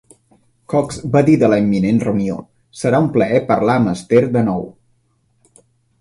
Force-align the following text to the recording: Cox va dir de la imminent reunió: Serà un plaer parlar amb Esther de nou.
Cox 0.73 0.97
va 1.15 1.21
dir 1.27 1.35
de 1.43 1.49
la 1.51 1.59
imminent 1.63 2.01
reunió: 2.05 2.37
Serà 2.79 3.03
un 3.07 3.11
plaer 3.19 3.43
parlar 3.53 3.77
amb 3.83 3.93
Esther 3.93 4.23
de 4.39 4.45
nou. 4.49 4.65